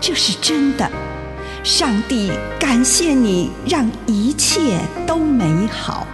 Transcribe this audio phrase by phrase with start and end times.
[0.00, 0.88] 这是真的，
[1.64, 6.06] 上帝感谢你，让一切都美好。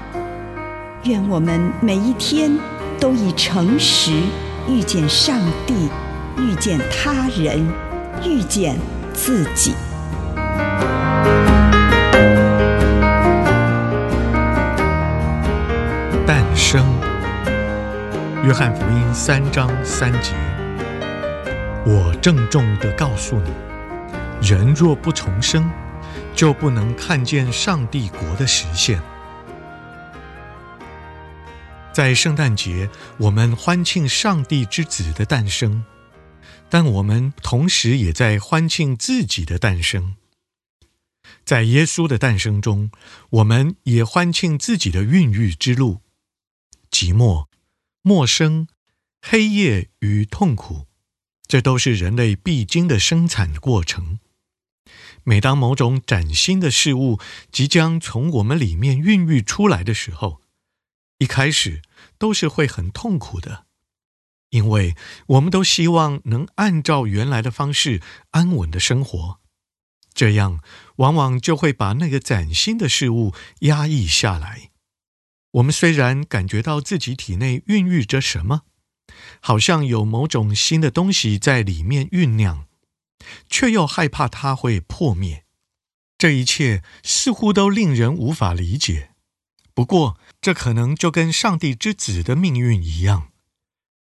[1.04, 2.56] 愿我们每一天
[2.98, 4.12] 都以诚实
[4.68, 5.88] 遇见上帝，
[6.38, 7.66] 遇见他人，
[8.24, 8.78] 遇见
[9.12, 9.74] 自己。
[16.24, 16.86] 诞生，
[18.44, 20.32] 约翰福音三章三节，
[21.84, 23.50] 我郑重的告诉你。
[24.42, 25.70] 人若不重生，
[26.34, 29.00] 就不能看见上帝国的实现。
[31.92, 35.84] 在圣诞节，我们欢庆上帝之子的诞生，
[36.68, 40.16] 但我们同时也在欢庆自己的诞生。
[41.44, 42.90] 在耶稣的诞生中，
[43.30, 46.00] 我们也欢庆自己的孕育之路，
[46.90, 47.46] 寂寞、
[48.02, 48.66] 陌生、
[49.20, 50.86] 黑夜与痛苦，
[51.46, 54.18] 这都是人类必经的生产过程。
[55.24, 57.18] 每当某种崭新的事物
[57.50, 60.40] 即将从我们里面孕育出来的时候，
[61.18, 61.82] 一开始
[62.18, 63.66] 都是会很痛苦的，
[64.50, 64.96] 因为
[65.26, 69.38] 我们都希望能按照原来的方式安稳的生活，
[70.12, 70.60] 这样
[70.96, 74.70] 往往就会把那个崭新的事物压抑下来。
[75.52, 78.62] 我们虽然感觉到自己体内孕育着什么，
[79.40, 82.66] 好像有某种新的东西在里面酝酿。
[83.48, 85.44] 却又害怕它会破灭，
[86.16, 89.10] 这一切似乎都令人无法理解。
[89.74, 93.28] 不过，这可能就跟上帝之子的命运一样，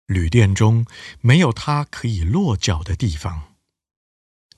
[0.07, 0.85] 旅店中
[1.21, 3.53] 没有他可以落脚的地方。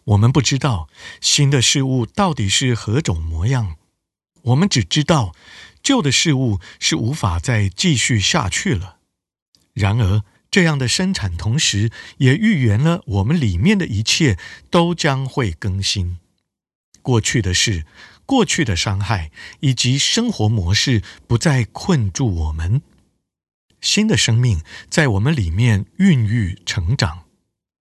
[0.05, 0.89] 我们不知道
[1.19, 3.77] 新的事物到底是何种模样，
[4.43, 5.35] 我们只知道
[5.83, 8.97] 旧的事物是无法再继续下去了。
[9.73, 14.37] 然而，这样的生产，同时也预言了我们里面的一切
[14.69, 16.19] 都将会更新。
[17.01, 17.85] 过去的事、
[18.25, 22.81] 过去的伤害以及生活模式不再困住我们，
[23.79, 27.23] 新的生命在我们里面孕育成长。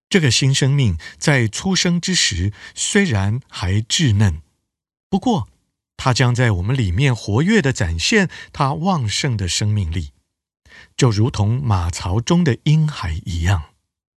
[0.08, 4.42] 这个新生命在出生之时虽然还稚嫩，
[5.08, 5.48] 不过
[5.96, 10.12] 它将在我们里面活跃的展现它旺盛的生命力。
[10.96, 13.62] 就如同马槽中的婴孩一样。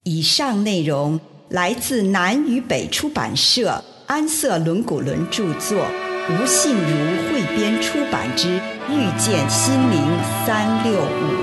[0.05, 5.87] 以上内容来自南与北出版社安瑟伦古伦著作，
[6.29, 8.49] 吴信如汇编出版之
[8.91, 10.01] 《遇见心灵
[10.45, 11.39] 三六五》。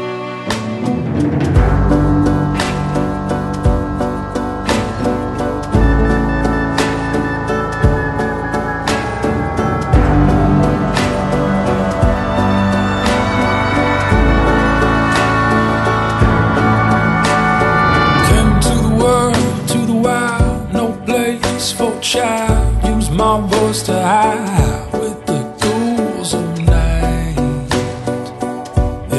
[22.01, 27.37] child, use my voice to hide with the ghouls of night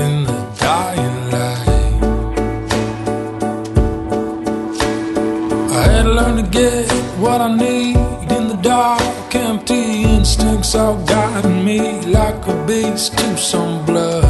[0.03, 2.03] in the dying light.
[5.78, 7.97] I had to learn to get what I need
[8.36, 14.29] in the dark, empty instincts all guiding me like a beast to some blood.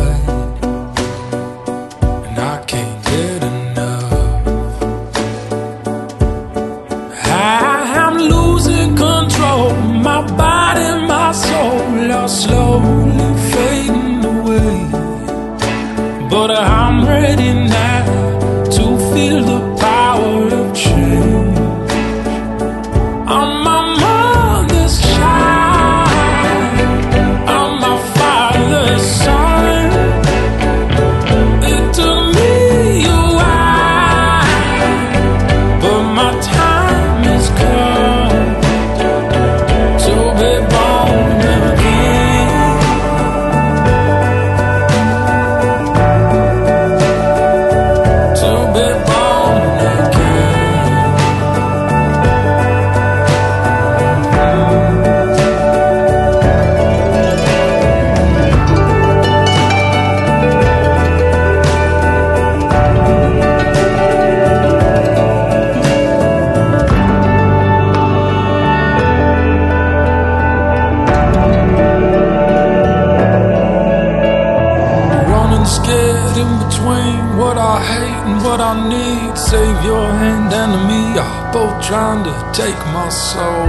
[81.91, 83.69] Trying to take my soul.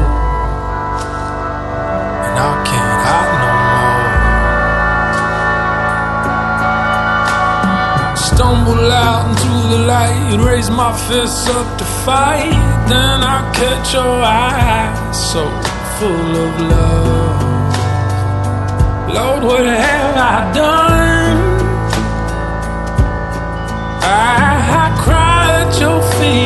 [2.25, 4.05] And I can't hide no more.
[8.29, 12.53] Stumble out into the light, raise my fists up to fight.
[12.93, 15.41] Then I catch your eyes, so
[15.97, 17.41] full of love.
[19.15, 21.37] Lord, what have I done?
[24.03, 24.13] I,
[24.83, 26.40] I cry at your feet,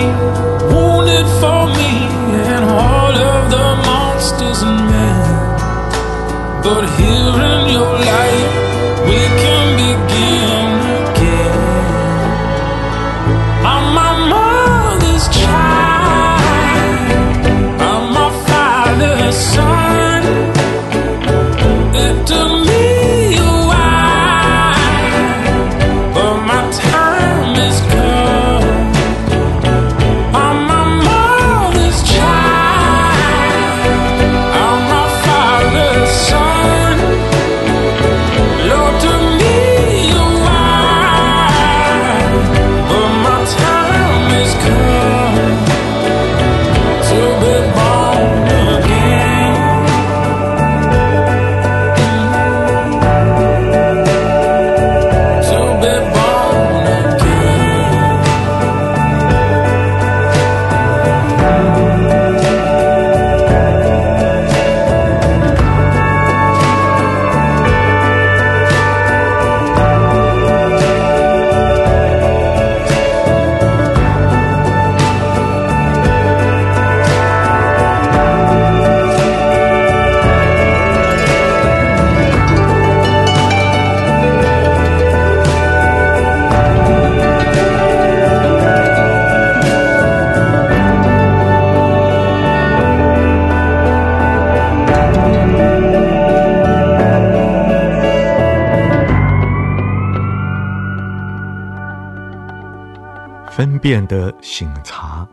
[103.85, 105.27] 分辨的省察，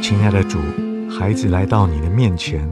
[0.00, 0.58] 亲爱的主，
[1.10, 2.66] 孩子来到你的面前，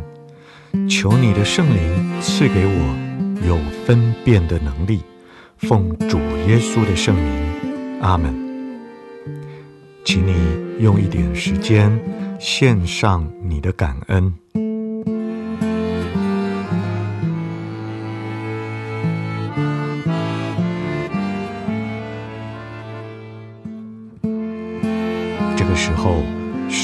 [0.88, 5.02] 求你的圣灵赐给我有分辨的能力，
[5.58, 6.16] 奉主
[6.46, 8.34] 耶稣的圣名，阿门。
[10.06, 10.32] 请你
[10.82, 12.00] 用一点时间
[12.40, 14.32] 献上你的感恩。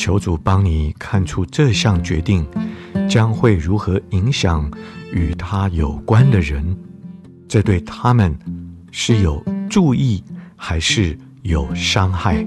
[0.00, 2.42] 求主帮你看出这项决定
[3.06, 4.70] 将会如何影响
[5.12, 6.74] 与他有关的人，
[7.46, 8.34] 这对他们
[8.90, 10.24] 是有助益
[10.56, 12.46] 还是有伤害？